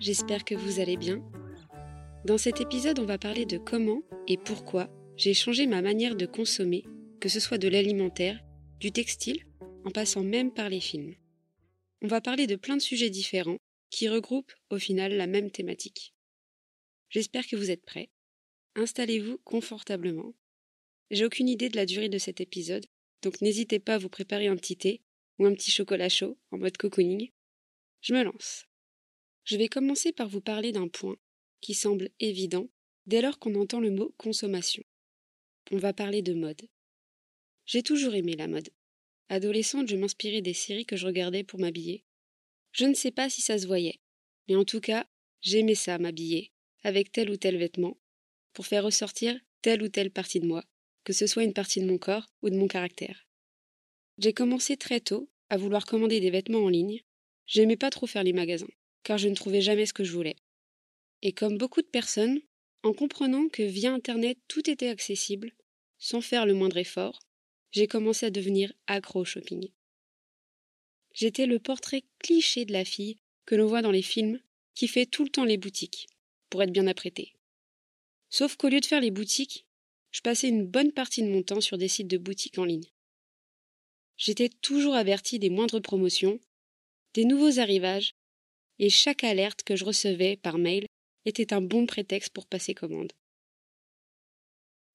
[0.00, 1.22] j'espère que vous allez bien.
[2.24, 6.26] Dans cet épisode, on va parler de comment et pourquoi j'ai changé ma manière de
[6.26, 6.84] consommer,
[7.20, 8.42] que ce soit de l'alimentaire,
[8.80, 9.44] du textile,
[9.84, 11.14] en passant même par les films.
[12.02, 13.58] On va parler de plein de sujets différents
[13.90, 16.14] qui regroupent au final la même thématique.
[17.10, 18.08] J'espère que vous êtes prêts.
[18.76, 20.34] Installez-vous confortablement.
[21.10, 22.86] J'ai aucune idée de la durée de cet épisode,
[23.22, 25.02] donc n'hésitez pas à vous préparer un petit thé
[25.38, 27.30] ou un petit chocolat chaud en mode cocooning.
[28.00, 28.69] Je me lance.
[29.50, 31.16] Je vais commencer par vous parler d'un point
[31.60, 32.68] qui semble évident
[33.06, 34.84] dès lors qu'on entend le mot consommation.
[35.72, 36.68] On va parler de mode.
[37.66, 38.68] J'ai toujours aimé la mode.
[39.28, 42.04] Adolescente, je m'inspirais des séries que je regardais pour m'habiller.
[42.70, 43.98] Je ne sais pas si ça se voyait,
[44.48, 45.04] mais en tout cas,
[45.40, 46.52] j'aimais ça, m'habiller,
[46.84, 47.98] avec tel ou tel vêtement,
[48.52, 50.64] pour faire ressortir telle ou telle partie de moi,
[51.02, 53.26] que ce soit une partie de mon corps ou de mon caractère.
[54.16, 57.02] J'ai commencé très tôt à vouloir commander des vêtements en ligne.
[57.46, 58.68] J'aimais pas trop faire les magasins
[59.02, 60.36] car je ne trouvais jamais ce que je voulais.
[61.22, 62.40] Et comme beaucoup de personnes,
[62.82, 65.52] en comprenant que via Internet tout était accessible,
[65.98, 67.20] sans faire le moindre effort,
[67.72, 69.68] j'ai commencé à devenir accro au shopping.
[71.12, 74.40] J'étais le portrait cliché de la fille que l'on voit dans les films
[74.74, 76.06] qui fait tout le temps les boutiques,
[76.48, 77.34] pour être bien apprêtée.
[78.28, 79.66] Sauf qu'au lieu de faire les boutiques,
[80.12, 82.88] je passais une bonne partie de mon temps sur des sites de boutiques en ligne.
[84.16, 86.38] J'étais toujours avertie des moindres promotions,
[87.14, 88.14] des nouveaux arrivages
[88.80, 90.86] et chaque alerte que je recevais par mail
[91.26, 93.12] était un bon prétexte pour passer commande.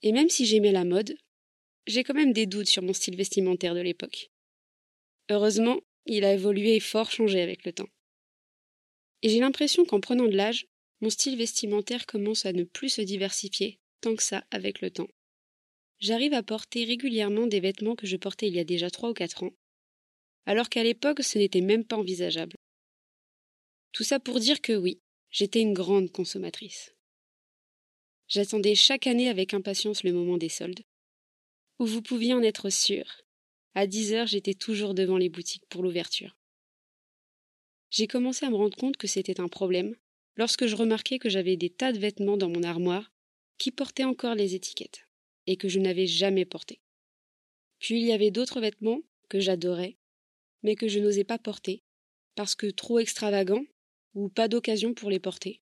[0.01, 1.15] Et même si j'aimais la mode,
[1.85, 4.31] j'ai quand même des doutes sur mon style vestimentaire de l'époque.
[5.29, 7.87] Heureusement, il a évolué et fort changé avec le temps.
[9.21, 10.65] Et j'ai l'impression qu'en prenant de l'âge,
[11.01, 15.09] mon style vestimentaire commence à ne plus se diversifier tant que ça avec le temps.
[15.99, 19.13] J'arrive à porter régulièrement des vêtements que je portais il y a déjà trois ou
[19.13, 19.53] quatre ans,
[20.47, 22.55] alors qu'à l'époque ce n'était même pas envisageable.
[23.95, 24.99] Tout ça pour dire que oui,
[25.31, 26.93] j'étais une grande consommatrice.
[28.27, 30.83] J'attendais chaque année avec impatience le moment des soldes,
[31.79, 33.05] où vous pouviez en être sûr.
[33.73, 36.35] À dix heures, j'étais toujours devant les boutiques pour l'ouverture.
[37.89, 39.95] J'ai commencé à me rendre compte que c'était un problème
[40.35, 43.13] lorsque je remarquais que j'avais des tas de vêtements dans mon armoire
[43.57, 45.07] qui portaient encore les étiquettes
[45.47, 46.81] et que je n'avais jamais portés.
[47.79, 49.95] Puis il y avait d'autres vêtements que j'adorais,
[50.63, 51.81] mais que je n'osais pas porter
[52.35, 53.63] parce que trop extravagants
[54.15, 55.61] ou pas d'occasion pour les porter.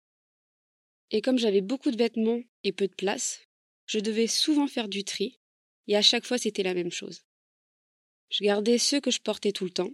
[1.11, 3.41] Et comme j'avais beaucoup de vêtements et peu de place,
[3.87, 5.39] je devais souvent faire du tri,
[5.87, 7.23] et à chaque fois c'était la même chose.
[8.31, 9.93] Je gardais ceux que je portais tout le temps,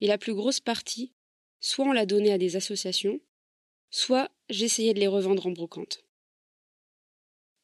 [0.00, 1.12] et la plus grosse partie,
[1.60, 3.20] soit on la donnait à des associations,
[3.90, 6.04] soit j'essayais de les revendre en brocante.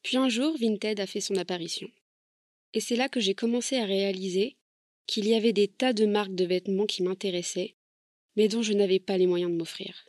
[0.03, 1.89] Puis un jour, Vinted a fait son apparition.
[2.73, 4.57] Et c'est là que j'ai commencé à réaliser
[5.07, 7.75] qu'il y avait des tas de marques de vêtements qui m'intéressaient,
[8.35, 10.05] mais dont je n'avais pas les moyens de m'offrir.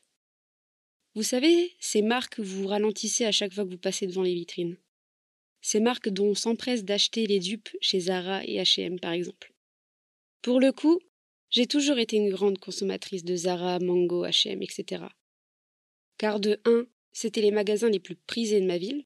[1.15, 4.35] Vous savez, ces marques que vous ralentissez à chaque fois que vous passez devant les
[4.35, 4.77] vitrines.
[5.61, 9.55] Ces marques dont on s'empresse d'acheter les dupes chez Zara et H&M par exemple.
[10.43, 11.01] Pour le coup,
[11.51, 15.05] j'ai toujours été une grande consommatrice de Zara, Mango, H&M, etc.
[16.19, 19.05] Car de un, c'était les magasins les plus prisés de ma ville,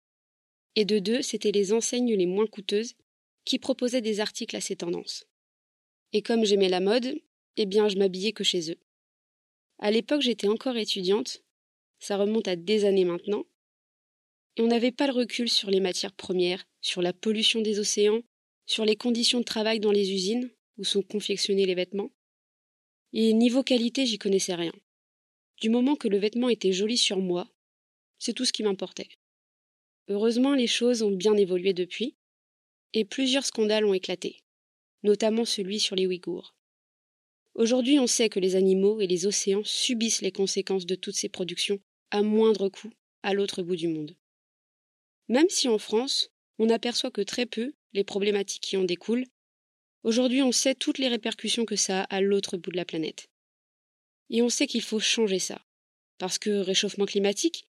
[0.75, 2.95] et de deux, c'était les enseignes les moins coûteuses
[3.45, 5.27] qui proposaient des articles à ces tendances.
[6.13, 7.21] Et comme j'aimais la mode,
[7.57, 8.79] eh bien je m'habillais que chez eux.
[9.79, 11.43] À l'époque, j'étais encore étudiante
[11.99, 13.45] ça remonte à des années maintenant,
[14.57, 18.23] et on n'avait pas le recul sur les matières premières, sur la pollution des océans,
[18.67, 22.11] sur les conditions de travail dans les usines où sont confectionnés les vêtements.
[23.13, 24.73] Et niveau qualité, j'y connaissais rien.
[25.61, 27.49] Du moment que le vêtement était joli sur moi,
[28.19, 29.09] c'est tout ce qui m'importait.
[30.09, 32.17] Heureusement, les choses ont bien évolué depuis,
[32.93, 34.43] et plusieurs scandales ont éclaté,
[35.03, 36.55] notamment celui sur les Ouïghours.
[37.55, 41.29] Aujourd'hui, on sait que les animaux et les océans subissent les conséquences de toutes ces
[41.29, 41.81] productions
[42.11, 42.91] à moindre coût
[43.23, 44.17] à l'autre bout du monde.
[45.29, 49.27] Même si en France, on n'aperçoit que très peu les problématiques qui en découlent,
[50.03, 53.29] aujourd'hui on sait toutes les répercussions que ça a à l'autre bout de la planète.
[54.31, 55.65] Et on sait qu'il faut changer ça.
[56.19, 57.69] Parce que réchauffement climatique,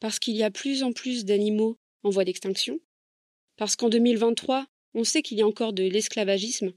[0.00, 2.80] parce qu'il y a plus en plus d'animaux en voie d'extinction,
[3.56, 6.72] parce qu'en 2023, on sait qu'il y a encore de l'esclavagisme,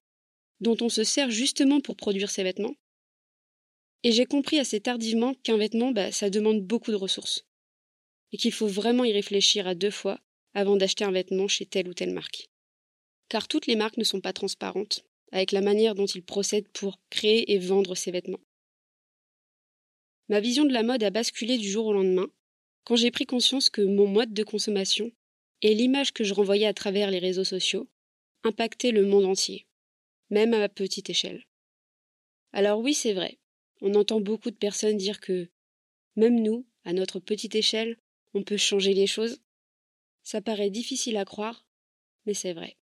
[0.60, 2.76] dont on se sert justement pour produire ces vêtements,
[4.04, 7.46] et j'ai compris assez tardivement qu'un vêtement, bah, ça demande beaucoup de ressources.
[8.32, 10.20] Et qu'il faut vraiment y réfléchir à deux fois
[10.54, 12.50] avant d'acheter un vêtement chez telle ou telle marque.
[13.30, 17.00] Car toutes les marques ne sont pas transparentes avec la manière dont ils procèdent pour
[17.10, 18.42] créer et vendre ces vêtements.
[20.30, 22.28] Ma vision de la mode a basculé du jour au lendemain
[22.84, 25.12] quand j'ai pris conscience que mon mode de consommation
[25.62, 27.88] et l'image que je renvoyais à travers les réseaux sociaux
[28.44, 29.66] impactaient le monde entier,
[30.30, 31.46] même à ma petite échelle.
[32.52, 33.40] Alors oui, c'est vrai,
[33.84, 35.50] on entend beaucoup de personnes dire que
[36.16, 38.00] même nous, à notre petite échelle,
[38.34, 39.42] on peut changer les choses
[40.24, 41.68] Ça paraît difficile à croire,
[42.26, 42.78] mais c'est vrai.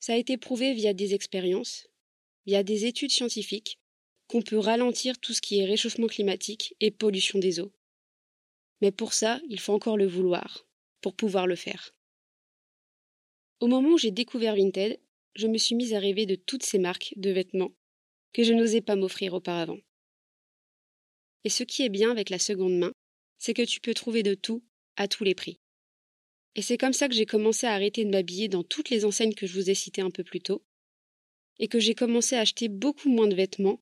[0.00, 1.86] Ça a été prouvé via des expériences,
[2.46, 3.78] via des études scientifiques,
[4.26, 7.72] qu'on peut ralentir tout ce qui est réchauffement climatique et pollution des eaux.
[8.80, 10.66] Mais pour ça, il faut encore le vouloir,
[11.02, 11.94] pour pouvoir le faire.
[13.60, 14.98] Au moment où j'ai découvert Vinted,
[15.34, 17.72] je me suis mise à rêver de toutes ces marques de vêtements
[18.34, 19.78] que je n'osais pas m'offrir auparavant.
[21.44, 22.92] Et ce qui est bien avec la seconde main,
[23.38, 24.62] c'est que tu peux trouver de tout
[24.96, 25.58] à tous les prix.
[26.54, 29.34] Et c'est comme ça que j'ai commencé à arrêter de m'habiller dans toutes les enseignes
[29.34, 30.62] que je vous ai citées un peu plus tôt,
[31.58, 33.80] et que j'ai commencé à acheter beaucoup moins de vêtements.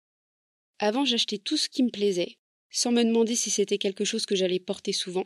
[0.79, 2.39] Avant, j'achetais tout ce qui me plaisait,
[2.71, 5.25] sans me demander si c'était quelque chose que j'allais porter souvent.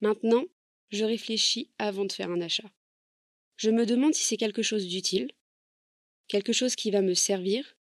[0.00, 0.44] Maintenant,
[0.90, 2.70] je réfléchis avant de faire un achat.
[3.56, 5.30] Je me demande si c'est quelque chose d'utile,
[6.28, 7.76] quelque chose qui va me servir.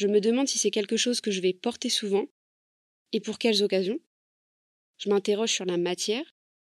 [0.00, 2.24] Je me demande si c'est quelque chose que je vais porter souvent
[3.12, 4.00] et pour quelles occasions.
[4.96, 6.24] Je m'interroge sur la matière,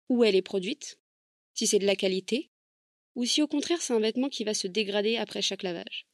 [0.08, 1.00] où elle est produite,
[1.56, 2.52] si c'est de la qualité,
[3.16, 6.06] ou si au contraire c'est un vêtement qui va se dégrader après chaque lavage.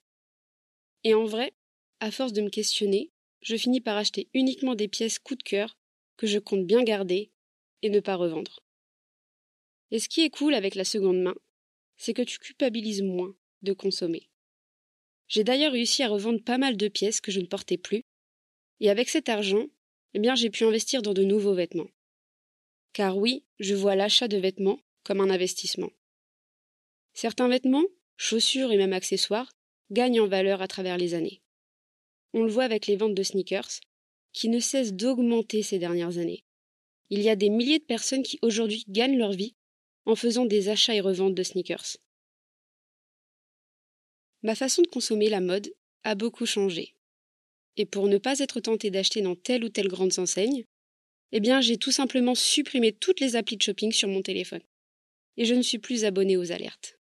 [1.04, 1.52] Et en vrai,
[2.00, 3.12] à force de me questionner,
[3.42, 5.78] je finis par acheter uniquement des pièces coup de cœur
[6.16, 7.34] que je compte bien garder
[7.82, 8.64] et ne pas revendre.
[9.92, 11.36] Et ce qui est cool avec la seconde main,
[11.98, 14.30] c'est que tu culpabilises moins de consommer.
[15.30, 18.04] J'ai d'ailleurs réussi à revendre pas mal de pièces que je ne portais plus,
[18.80, 19.68] et avec cet argent,
[20.14, 21.90] eh bien j'ai pu investir dans de nouveaux vêtements.
[22.94, 25.92] Car oui, je vois l'achat de vêtements comme un investissement.
[27.14, 27.86] Certains vêtements,
[28.18, 29.52] chaussures et même accessoires
[29.92, 31.42] gagnent en valeur à travers les années.
[32.34, 33.82] On le voit avec les ventes de sneakers,
[34.34, 36.44] qui ne cessent d'augmenter ces dernières années.
[37.10, 39.56] Il y a des milliers de personnes qui aujourd'hui gagnent leur vie
[40.06, 41.98] en faisant des achats et reventes de sneakers.
[44.44, 46.96] Ma façon de consommer la mode a beaucoup changé.
[47.78, 50.66] Et pour ne pas être tenté d'acheter dans telle ou telle grande enseigne,
[51.32, 54.64] eh bien j'ai tout simplement supprimé toutes les applis de shopping sur mon téléphone.
[55.38, 56.98] Et je ne suis plus abonné aux alertes.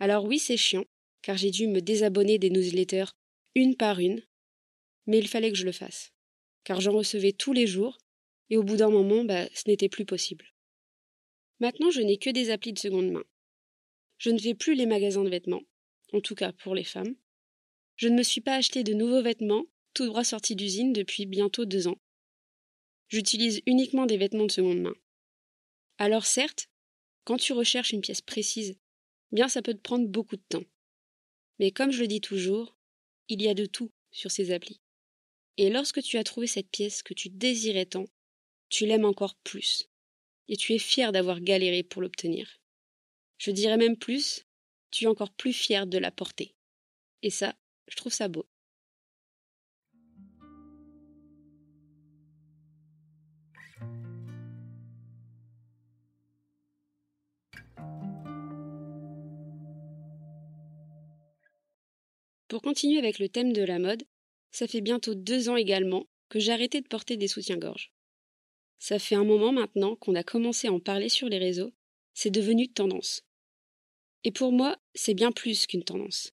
[0.00, 0.84] Alors oui, c'est chiant,
[1.22, 3.12] car j'ai dû me désabonner des newsletters
[3.54, 4.22] une par une,
[5.06, 6.12] mais il fallait que je le fasse,
[6.64, 7.98] car j'en recevais tous les jours,
[8.50, 10.46] et au bout d'un moment, bah, ce n'était plus possible.
[11.60, 13.24] Maintenant, je n'ai que des applis de seconde main.
[14.18, 15.62] Je ne fais plus les magasins de vêtements,
[16.14, 17.14] en tout cas pour les femmes.
[17.96, 21.64] Je ne me suis pas acheté de nouveaux vêtements, tout droit sortis d'usine depuis bientôt
[21.64, 21.98] deux ans.
[23.08, 24.94] J'utilise uniquement des vêtements de seconde main.
[25.98, 26.68] Alors certes,
[27.24, 28.76] quand tu recherches une pièce précise,
[29.32, 30.64] bien ça peut te prendre beaucoup de temps.
[31.58, 32.76] Mais comme je le dis toujours,
[33.28, 34.80] il y a de tout sur ces applis.
[35.56, 38.06] Et lorsque tu as trouvé cette pièce que tu désirais tant,
[38.68, 39.88] tu l'aimes encore plus.
[40.48, 42.60] Et tu es fier d'avoir galéré pour l'obtenir.
[43.38, 44.46] Je dirais même plus,
[44.94, 46.54] tu es encore plus fier de la porter.
[47.22, 47.56] Et ça,
[47.88, 48.46] je trouve ça beau.
[62.46, 64.04] Pour continuer avec le thème de la mode,
[64.52, 67.92] ça fait bientôt deux ans également que j'ai arrêté de porter des soutiens-gorge.
[68.78, 71.72] Ça fait un moment maintenant qu'on a commencé à en parler sur les réseaux,
[72.12, 73.24] c'est devenu tendance.
[74.24, 76.32] Et pour moi, c'est bien plus qu'une tendance.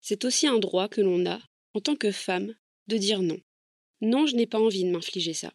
[0.00, 1.40] C'est aussi un droit que l'on a,
[1.72, 2.54] en tant que femme,
[2.86, 3.40] de dire non.
[4.00, 5.52] Non, je n'ai pas envie de m'infliger ça.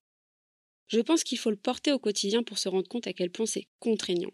[0.87, 3.45] Je pense qu'il faut le porter au quotidien pour se rendre compte à quel point
[3.45, 4.33] c'est contraignant.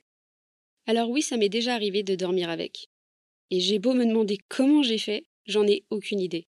[0.86, 2.90] Alors oui, ça m'est déjà arrivé de dormir avec.
[3.52, 6.48] Et j'ai beau me demander comment j'ai fait, J'en ai aucune idée.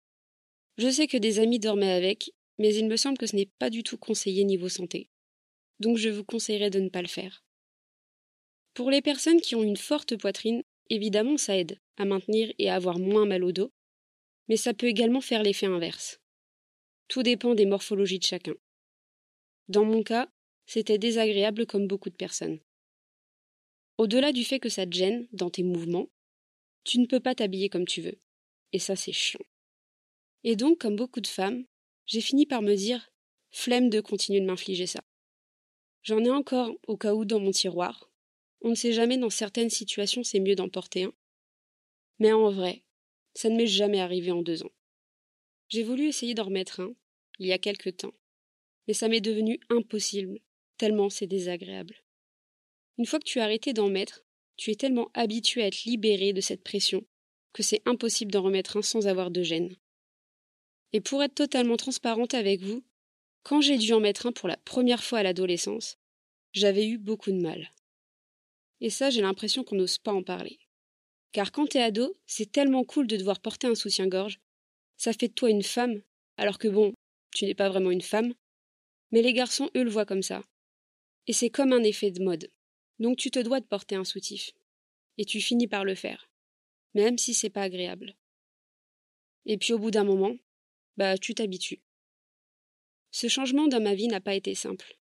[0.78, 3.70] Je sais que des amis dormaient avec, mais il me semble que ce n'est pas
[3.70, 5.08] du tout conseillé niveau santé.
[5.80, 7.44] Donc je vous conseillerais de ne pas le faire.
[8.72, 12.74] Pour les personnes qui ont une forte poitrine, évidemment ça aide à maintenir et à
[12.74, 13.72] avoir moins mal au dos,
[14.48, 16.20] mais ça peut également faire l'effet inverse.
[17.08, 18.54] Tout dépend des morphologies de chacun.
[19.68, 20.28] Dans mon cas,
[20.66, 22.60] c'était désagréable comme beaucoup de personnes.
[23.98, 26.08] Au-delà du fait que ça te gêne dans tes mouvements,
[26.84, 28.18] tu ne peux pas t'habiller comme tu veux
[28.74, 29.40] et ça c'est chiant.
[30.42, 31.64] Et donc, comme beaucoup de femmes,
[32.06, 33.10] j'ai fini par me dire
[33.50, 35.00] flemme de continuer de m'infliger ça.
[36.02, 38.10] J'en ai encore au cas où dans mon tiroir.
[38.64, 41.12] On ne sait jamais dans certaines situations c'est mieux d'en porter un.
[42.18, 42.82] Mais en vrai,
[43.34, 44.72] ça ne m'est jamais arrivé en deux ans.
[45.68, 46.94] J'ai voulu essayer d'en remettre un,
[47.38, 48.14] il y a quelque temps,
[48.88, 50.40] mais ça m'est devenu impossible,
[50.78, 51.94] tellement c'est désagréable.
[52.96, 54.24] Une fois que tu as arrêté d'en mettre,
[54.56, 57.04] tu es tellement habitué à être libéré de cette pression
[57.52, 59.76] que c'est impossible d'en remettre un sans avoir de gêne.
[60.94, 62.82] Et pour être totalement transparente avec vous,
[63.42, 65.98] quand j'ai dû en mettre un pour la première fois à l'adolescence,
[66.52, 67.70] j'avais eu beaucoup de mal.
[68.84, 70.58] Et ça, j'ai l'impression qu'on n'ose pas en parler.
[71.32, 74.40] Car quand t'es ado, c'est tellement cool de devoir porter un soutien-gorge.
[74.98, 76.02] Ça fait de toi une femme,
[76.36, 76.92] alors que bon,
[77.34, 78.34] tu n'es pas vraiment une femme.
[79.10, 80.42] Mais les garçons, eux, le voient comme ça.
[81.26, 82.50] Et c'est comme un effet de mode.
[82.98, 84.52] Donc tu te dois de porter un soutif.
[85.16, 86.28] Et tu finis par le faire.
[86.92, 88.14] Même si c'est pas agréable.
[89.46, 90.36] Et puis au bout d'un moment,
[90.98, 91.80] bah tu t'habitues.
[93.12, 94.98] Ce changement dans ma vie n'a pas été simple.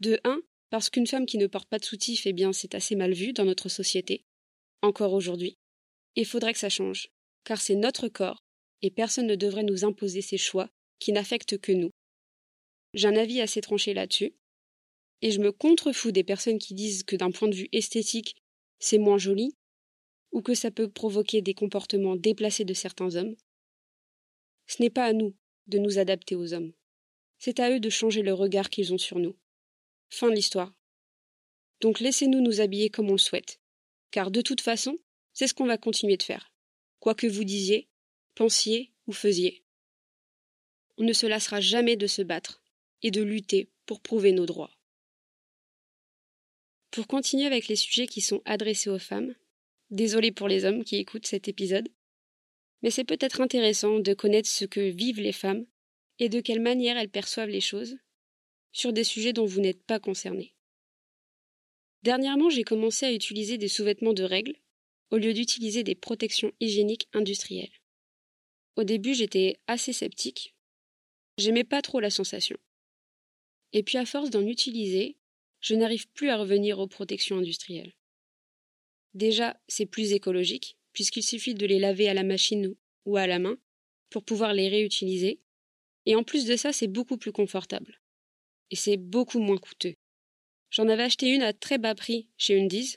[0.00, 2.96] De un, parce qu'une femme qui ne porte pas de soutif, eh bien c'est assez
[2.96, 4.24] mal vu dans notre société,
[4.80, 5.58] encore aujourd'hui.
[6.16, 7.10] Il faudrait que ça change,
[7.44, 8.42] car c'est notre corps,
[8.80, 11.90] et personne ne devrait nous imposer ces choix qui n'affectent que nous.
[12.94, 14.32] J'ai un avis assez tranché là-dessus,
[15.20, 18.34] et je me contrefous des personnes qui disent que d'un point de vue esthétique,
[18.78, 19.54] c'est moins joli,
[20.30, 23.36] ou que ça peut provoquer des comportements déplacés de certains hommes.
[24.68, 25.36] Ce n'est pas à nous
[25.66, 26.72] de nous adapter aux hommes.
[27.36, 29.36] C'est à eux de changer le regard qu'ils ont sur nous.
[30.14, 30.70] Fin de l'histoire.
[31.80, 33.60] Donc laissez-nous nous habiller comme on le souhaite,
[34.10, 34.98] car de toute façon,
[35.32, 36.52] c'est ce qu'on va continuer de faire,
[37.00, 37.88] quoi que vous disiez,
[38.34, 39.64] pensiez ou faisiez.
[40.98, 42.62] On ne se lassera jamais de se battre
[43.00, 44.76] et de lutter pour prouver nos droits.
[46.90, 49.34] Pour continuer avec les sujets qui sont adressés aux femmes,
[49.90, 51.88] désolé pour les hommes qui écoutent cet épisode,
[52.82, 55.64] mais c'est peut-être intéressant de connaître ce que vivent les femmes
[56.18, 57.96] et de quelle manière elles perçoivent les choses
[58.72, 60.54] sur des sujets dont vous n'êtes pas concernés.
[62.02, 64.56] Dernièrement, j'ai commencé à utiliser des sous-vêtements de règles
[65.10, 67.72] au lieu d'utiliser des protections hygiéniques industrielles.
[68.76, 70.54] Au début, j'étais assez sceptique.
[71.38, 72.56] J'aimais pas trop la sensation.
[73.72, 75.16] Et puis à force d'en utiliser,
[75.60, 77.94] je n'arrive plus à revenir aux protections industrielles.
[79.14, 82.74] Déjà, c'est plus écologique, puisqu'il suffit de les laver à la machine
[83.04, 83.58] ou à la main
[84.10, 85.40] pour pouvoir les réutiliser.
[86.06, 88.01] Et en plus de ça, c'est beaucoup plus confortable.
[88.72, 89.94] Et c'est beaucoup moins coûteux.
[90.70, 92.96] J'en avais acheté une à très bas prix chez Undies,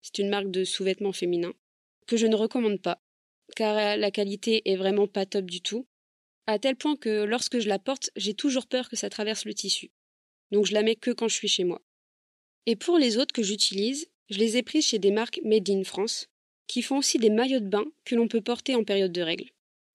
[0.00, 1.52] c'est une marque de sous-vêtements féminins,
[2.06, 3.02] que je ne recommande pas,
[3.54, 5.86] car la qualité est vraiment pas top du tout,
[6.46, 9.52] à tel point que lorsque je la porte, j'ai toujours peur que ça traverse le
[9.52, 9.90] tissu.
[10.52, 11.82] Donc je la mets que quand je suis chez moi.
[12.64, 15.84] Et pour les autres que j'utilise, je les ai prises chez des marques Made in
[15.84, 16.30] France,
[16.66, 19.50] qui font aussi des maillots de bain que l'on peut porter en période de règles.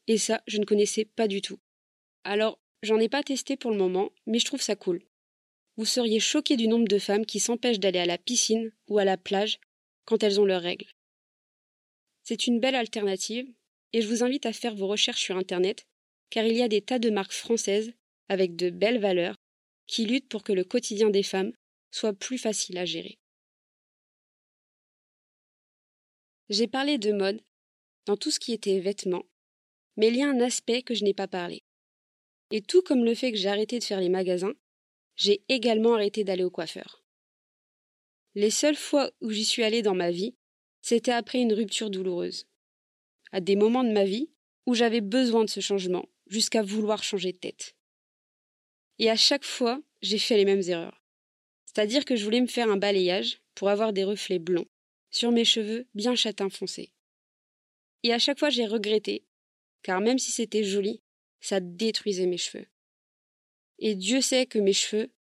[0.05, 1.57] Et ça, je ne connaissais pas du tout.
[2.23, 5.01] Alors, j'en ai pas testé pour le moment, mais je trouve ça cool.
[5.77, 9.05] Vous seriez choqué du nombre de femmes qui s'empêchent d'aller à la piscine ou à
[9.05, 9.59] la plage
[10.05, 10.87] quand elles ont leurs règles.
[12.23, 13.47] C'est une belle alternative,
[13.93, 15.85] et je vous invite à faire vos recherches sur Internet,
[16.29, 17.93] car il y a des tas de marques françaises,
[18.29, 19.35] avec de belles valeurs,
[19.87, 21.53] qui luttent pour que le quotidien des femmes
[21.91, 23.17] soit plus facile à gérer.
[26.49, 27.41] J'ai parlé de mode
[28.05, 29.25] dans tout ce qui était vêtements,
[29.97, 31.63] mais il y a un aspect que je n'ai pas parlé.
[32.51, 34.53] Et tout comme le fait que j'ai arrêté de faire les magasins,
[35.15, 37.03] j'ai également arrêté d'aller au coiffeur.
[38.33, 40.35] Les seules fois où j'y suis allée dans ma vie,
[40.81, 42.47] c'était après une rupture douloureuse.
[43.31, 44.29] À des moments de ma vie
[44.65, 47.75] où j'avais besoin de ce changement, jusqu'à vouloir changer de tête.
[48.99, 51.01] Et à chaque fois, j'ai fait les mêmes erreurs.
[51.65, 54.67] C'est-à-dire que je voulais me faire un balayage pour avoir des reflets blonds
[55.11, 56.91] sur mes cheveux bien châtain foncé.
[58.03, 59.25] Et à chaque fois j'ai regretté,
[59.81, 61.01] car même si c'était joli,
[61.41, 62.67] ça détruisait mes cheveux.
[63.79, 65.11] Et Dieu sait que mes cheveux,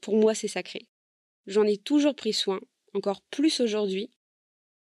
[0.00, 0.86] pour moi c'est sacré.
[1.46, 2.60] J'en ai toujours pris soin,
[2.92, 4.10] encore plus aujourd'hui.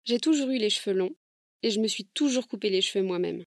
[0.05, 1.15] J'ai toujours eu les cheveux longs,
[1.63, 3.45] et je me suis toujours coupé les cheveux moi-même.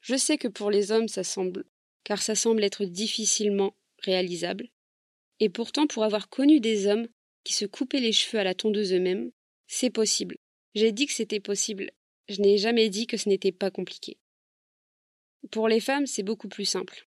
[0.00, 1.64] Je sais que pour les hommes ça semble,
[2.02, 4.68] car ça semble être difficilement réalisable,
[5.40, 7.08] et pourtant pour avoir connu des hommes
[7.44, 9.30] qui se coupaient les cheveux à la tondeuse eux-mêmes,
[9.66, 10.36] c'est possible.
[10.74, 11.90] J'ai dit que c'était possible.
[12.28, 14.16] Je n'ai jamais dit que ce n'était pas compliqué.
[15.50, 17.06] Pour les femmes, c'est beaucoup plus simple.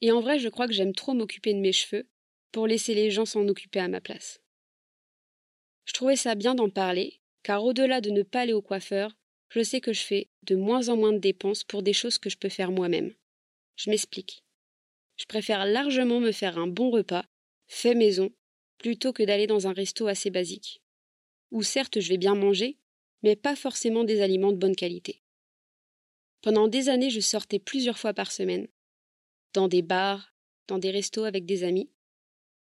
[0.00, 2.08] Et en vrai, je crois que j'aime trop m'occuper de mes cheveux
[2.52, 4.40] pour laisser les gens s'en occuper à ma place.
[5.86, 9.16] Je trouvais ça bien d'en parler, car au-delà de ne pas aller au coiffeur,
[9.50, 12.30] je sais que je fais de moins en moins de dépenses pour des choses que
[12.30, 13.14] je peux faire moi-même.
[13.76, 14.42] Je m'explique.
[15.16, 17.24] Je préfère largement me faire un bon repas,
[17.68, 18.30] fait maison,
[18.78, 20.80] plutôt que d'aller dans un resto assez basique
[21.54, 22.76] où certes je vais bien manger,
[23.22, 25.22] mais pas forcément des aliments de bonne qualité.
[26.42, 28.66] Pendant des années, je sortais plusieurs fois par semaine,
[29.54, 30.34] dans des bars,
[30.68, 31.90] dans des restos avec des amis,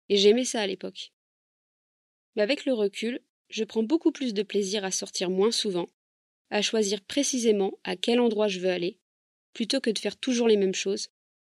[0.09, 1.11] et j'aimais ça à l'époque.
[2.35, 3.19] Mais avec le recul,
[3.49, 5.89] je prends beaucoup plus de plaisir à sortir moins souvent,
[6.49, 8.99] à choisir précisément à quel endroit je veux aller,
[9.53, 11.09] plutôt que de faire toujours les mêmes choses,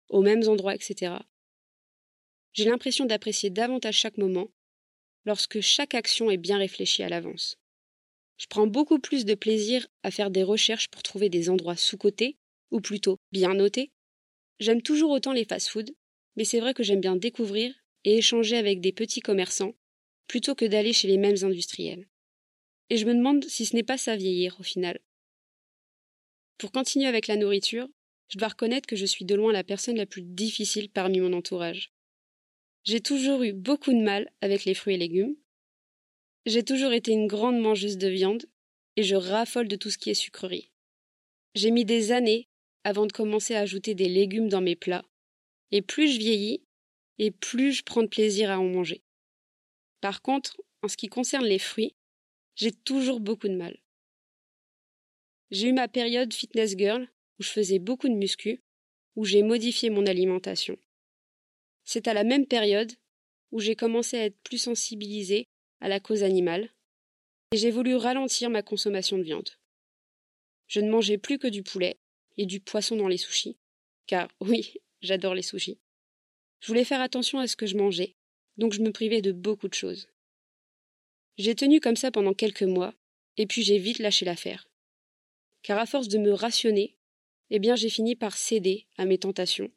[0.09, 1.15] aux mêmes endroits, etc.
[2.53, 4.51] J'ai l'impression d'apprécier davantage chaque moment
[5.25, 7.59] lorsque chaque action est bien réfléchie à l'avance.
[8.39, 12.37] Je prends beaucoup plus de plaisir à faire des recherches pour trouver des endroits sous-cotés,
[12.71, 13.91] ou plutôt bien notés.
[14.59, 15.95] J'aime toujours autant les fast-foods,
[16.37, 19.75] mais c'est vrai que j'aime bien découvrir et échanger avec des petits commerçants,
[20.29, 22.09] plutôt que d'aller chez les mêmes industriels.
[22.89, 25.01] Et je me demande si ce n'est pas ça vieillir au final.
[26.59, 27.89] Pour continuer avec la nourriture,
[28.29, 31.33] je dois reconnaître que je suis de loin la personne la plus difficile parmi mon
[31.33, 31.93] entourage.
[32.85, 35.37] J'ai toujours eu beaucoup de mal avec les fruits et légumes.
[36.47, 38.47] J'ai toujours été une grande mangeuse de viande
[38.97, 40.71] et je raffole de tout ce qui est sucrerie.
[41.55, 42.49] J'ai mis des années
[42.87, 45.05] avant de commencer à ajouter des légumes dans mes plats,
[45.73, 46.63] et plus je vieillis,
[47.19, 49.03] et plus je prends de plaisir à en manger.
[50.01, 51.97] Par contre, en ce qui concerne les fruits,
[52.55, 53.77] j'ai toujours beaucoup de mal.
[55.51, 57.09] J'ai eu ma période fitness girl,
[57.41, 58.63] où je faisais beaucoup de muscu,
[59.17, 60.79] où j'ai modifié mon alimentation.
[61.83, 62.93] C'est à la même période
[63.51, 65.49] où j'ai commencé à être plus sensibilisée
[65.81, 66.71] à la cause animale,
[67.51, 69.51] et j'ai voulu ralentir ma consommation de viande.
[70.69, 71.99] Je ne mangeais plus que du poulet
[72.37, 73.57] et du poisson dans les sushis,
[74.07, 75.79] car oui, j'adore les sushis.
[76.61, 78.17] Je voulais faire attention à ce que je mangeais,
[78.57, 80.09] donc je me privais de beaucoup de choses.
[81.39, 82.95] J'ai tenu comme ça pendant quelques mois,
[83.37, 84.69] et puis j'ai vite lâché l'affaire.
[85.63, 86.97] Car à force de me rationner,
[87.51, 89.71] eh bien j'ai fini par céder à mes tentations.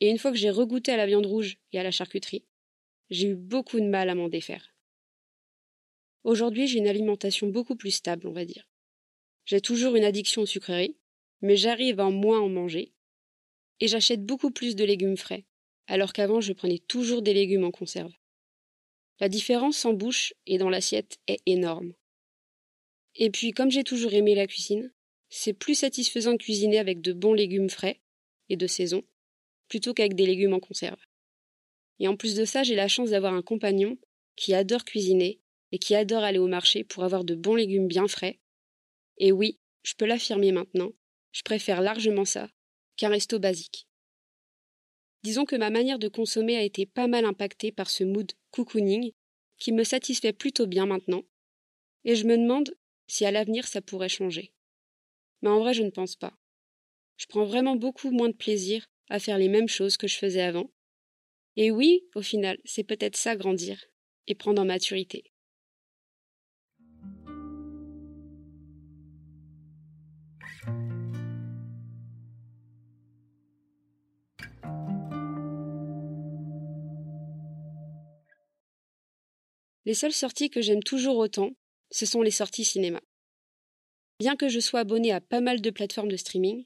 [0.00, 2.44] Et une fois que j'ai regoûté à la viande rouge et à la charcuterie,
[3.10, 4.74] j'ai eu beaucoup de mal à m'en défaire.
[6.22, 8.68] Aujourd'hui, j'ai une alimentation beaucoup plus stable, on va dire.
[9.46, 10.96] J'ai toujours une addiction aux sucreries,
[11.42, 12.92] mais j'arrive à moins en manger.
[13.80, 15.44] Et j'achète beaucoup plus de légumes frais,
[15.86, 18.12] alors qu'avant je prenais toujours des légumes en conserve.
[19.20, 21.92] La différence en bouche et dans l'assiette est énorme.
[23.16, 24.92] Et puis, comme j'ai toujours aimé la cuisine,
[25.28, 28.00] c'est plus satisfaisant de cuisiner avec de bons légumes frais
[28.48, 29.02] et de saison,
[29.68, 31.00] plutôt qu'avec des légumes en conserve.
[31.98, 33.98] Et en plus de ça, j'ai la chance d'avoir un compagnon
[34.36, 38.08] qui adore cuisiner et qui adore aller au marché pour avoir de bons légumes bien
[38.08, 38.40] frais.
[39.18, 40.92] Et oui, je peux l'affirmer maintenant,
[41.32, 42.48] je préfère largement ça
[42.96, 43.86] qu'un resto basique.
[45.22, 49.12] Disons que ma manière de consommer a été pas mal impactée par ce mood cocooning
[49.58, 51.24] qui me satisfait plutôt bien maintenant,
[52.04, 52.74] et je me demande
[53.06, 54.52] si à l'avenir ça pourrait changer.
[55.42, 56.32] Mais en vrai, je ne pense pas.
[57.16, 60.40] Je prends vraiment beaucoup moins de plaisir à faire les mêmes choses que je faisais
[60.40, 60.70] avant.
[61.56, 63.84] Et oui, au final, c'est peut-être ça grandir
[64.26, 65.24] et prendre en maturité.
[79.90, 81.50] Les seules sorties que j'aime toujours autant,
[81.90, 83.02] ce sont les sorties cinéma.
[84.20, 86.64] Bien que je sois abonné à pas mal de plateformes de streaming,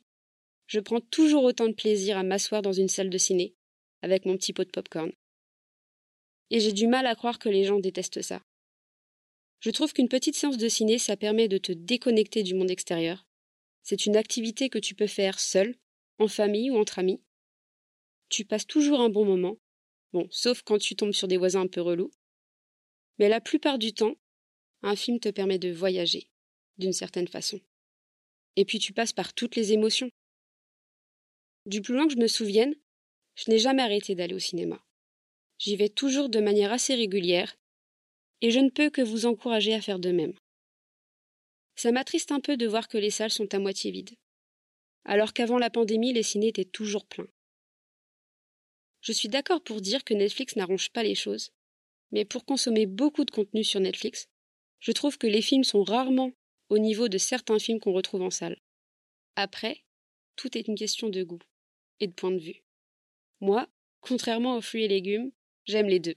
[0.67, 3.55] je prends toujours autant de plaisir à m'asseoir dans une salle de ciné,
[4.03, 5.11] avec mon petit pot de popcorn.
[6.51, 8.43] Et j'ai du mal à croire que les gens détestent ça.
[9.61, 13.27] Je trouve qu'une petite séance de ciné, ça permet de te déconnecter du monde extérieur.
[13.83, 15.77] C'est une activité que tu peux faire seul,
[16.19, 17.23] en famille ou entre amis.
[18.29, 19.57] Tu passes toujours un bon moment,
[20.13, 22.11] bon, sauf quand tu tombes sur des voisins un peu relous.
[23.19, 24.17] Mais la plupart du temps,
[24.83, 26.29] un film te permet de voyager,
[26.79, 27.61] d'une certaine façon.
[28.57, 30.11] Et puis tu passes par toutes les émotions.
[31.67, 32.75] Du plus loin que je me souvienne,
[33.37, 34.85] je n'ai jamais arrêté d'aller au cinéma.
[35.59, 37.57] J'y vais toujours de manière assez régulière,
[38.41, 40.35] et je ne peux que vous encourager à faire de même.
[41.77, 44.17] Ça m'attriste un peu de voir que les salles sont à moitié vides,
[45.05, 47.29] alors qu'avant la pandémie, les ciné étaient toujours pleins.
[49.01, 51.51] Je suis d'accord pour dire que Netflix n'arrange pas les choses,
[52.15, 54.29] mais pour consommer beaucoup de contenu sur Netflix,
[54.79, 56.31] je trouve que les films sont rarement
[56.69, 58.63] au niveau de certains films qu'on retrouve en salle.
[59.35, 59.83] Après,
[60.37, 61.43] tout est une question de goût
[61.99, 62.63] et de point de vue.
[63.41, 63.67] Moi,
[64.01, 65.33] contrairement aux fruits et légumes,
[65.65, 66.15] j'aime les deux.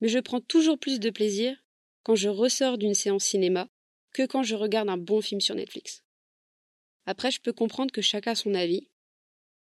[0.00, 1.62] Mais je prends toujours plus de plaisir
[2.04, 3.68] quand je ressors d'une séance cinéma
[4.14, 6.04] que quand je regarde un bon film sur Netflix.
[7.04, 8.88] Après, je peux comprendre que chacun a son avis,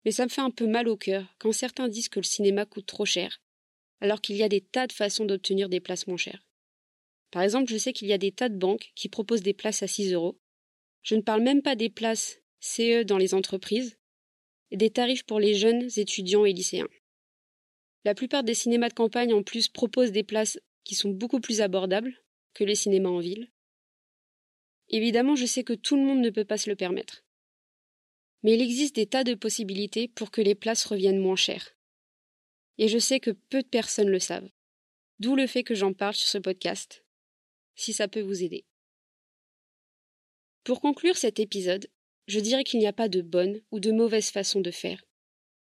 [0.04, 2.64] mais ça me fait un peu mal au cœur quand certains disent que le cinéma
[2.64, 3.40] coûte trop cher
[4.00, 6.46] alors qu'il y a des tas de façons d'obtenir des places moins chères.
[7.30, 9.82] Par exemple, je sais qu'il y a des tas de banques qui proposent des places
[9.82, 10.38] à 6 euros.
[11.02, 13.98] Je ne parle même pas des places CE dans les entreprises
[14.70, 16.88] et des tarifs pour les jeunes étudiants et lycéens.
[18.04, 21.60] La plupart des cinémas de campagne en plus proposent des places qui sont beaucoup plus
[21.60, 22.14] abordables
[22.54, 23.50] que les cinémas en ville.
[24.88, 27.24] Évidemment, je sais que tout le monde ne peut pas se le permettre.
[28.42, 31.77] Mais il existe des tas de possibilités pour que les places reviennent moins chères
[32.78, 34.50] et je sais que peu de personnes le savent.
[35.18, 37.04] D'où le fait que j'en parle sur ce podcast,
[37.74, 38.64] si ça peut vous aider.
[40.64, 41.88] Pour conclure cet épisode,
[42.26, 45.04] je dirais qu'il n'y a pas de bonne ou de mauvaise façon de faire.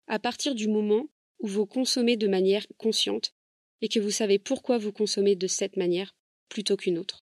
[0.07, 1.07] À partir du moment
[1.39, 3.33] où vous consommez de manière consciente
[3.81, 6.15] et que vous savez pourquoi vous consommez de cette manière
[6.49, 7.23] plutôt qu'une autre.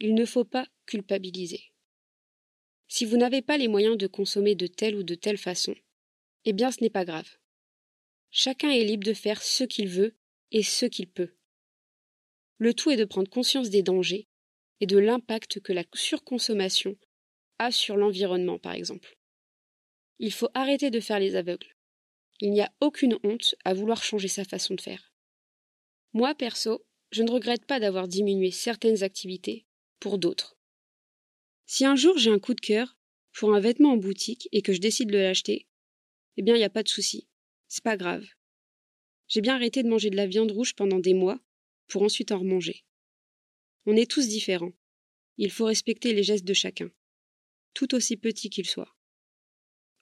[0.00, 1.72] Il ne faut pas culpabiliser.
[2.88, 5.74] Si vous n'avez pas les moyens de consommer de telle ou de telle façon,
[6.44, 7.28] eh bien ce n'est pas grave.
[8.36, 10.16] Chacun est libre de faire ce qu'il veut
[10.50, 11.36] et ce qu'il peut.
[12.58, 14.26] Le tout est de prendre conscience des dangers
[14.80, 16.96] et de l'impact que la surconsommation
[17.60, 19.16] a sur l'environnement, par exemple.
[20.18, 21.76] Il faut arrêter de faire les aveugles.
[22.40, 25.12] Il n'y a aucune honte à vouloir changer sa façon de faire.
[26.12, 29.64] Moi, perso, je ne regrette pas d'avoir diminué certaines activités
[30.00, 30.58] pour d'autres.
[31.66, 32.96] Si un jour j'ai un coup de cœur
[33.32, 35.68] pour un vêtement en boutique et que je décide de l'acheter,
[36.36, 37.28] eh bien, il n'y a pas de souci.
[37.74, 38.24] C'est pas grave.
[39.26, 41.40] J'ai bien arrêté de manger de la viande rouge pendant des mois
[41.88, 42.84] pour ensuite en remanger.
[43.84, 44.74] On est tous différents.
[45.38, 46.88] Il faut respecter les gestes de chacun,
[47.72, 48.94] tout aussi petits qu'ils soient.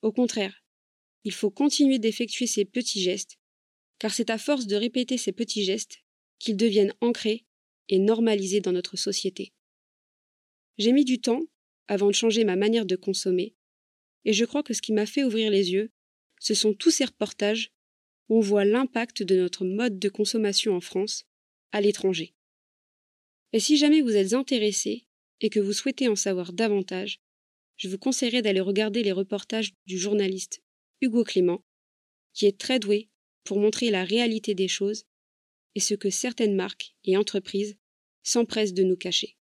[0.03, 0.63] Au contraire,
[1.25, 3.39] il faut continuer d'effectuer ces petits gestes,
[3.99, 6.03] car c'est à force de répéter ces petits gestes
[6.41, 7.47] qu'ils deviennent ancrés
[7.89, 9.55] et normalisés dans notre société.
[10.77, 11.41] J'ai mis du temps
[11.89, 13.55] avant de changer ma manière de consommer,
[14.27, 15.91] et je crois que ce qui m'a fait ouvrir les yeux,
[16.43, 17.71] ce sont tous ces reportages
[18.29, 21.25] où on voit l'impact de notre mode de consommation en France
[21.71, 22.35] à l'étranger.
[23.53, 25.07] Et si jamais vous êtes intéressé
[25.41, 27.21] et que vous souhaitez en savoir davantage,
[27.77, 30.65] je vous conseillerais d'aller regarder les reportages du journaliste
[31.01, 31.65] Hugo Clément,
[32.33, 33.09] qui est très doué
[33.45, 35.05] pour montrer la réalité des choses
[35.77, 37.77] et ce que certaines marques et entreprises
[38.25, 39.37] s'empressent de nous cacher.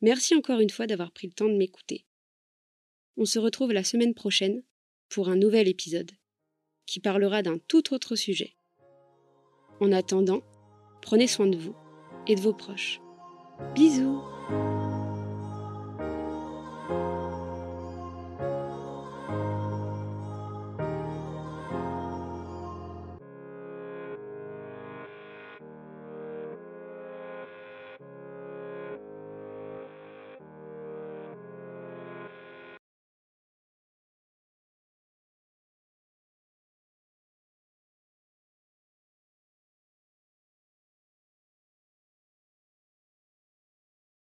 [0.00, 2.04] Merci encore une fois d'avoir pris le temps de m'écouter.
[3.16, 4.64] On se retrouve la semaine prochaine
[5.10, 6.12] pour un nouvel épisode
[6.86, 8.54] qui parlera d'un tout autre sujet.
[9.80, 10.42] En attendant,
[11.02, 11.76] prenez soin de vous
[12.26, 13.00] et de vos proches.
[13.74, 14.22] Bisous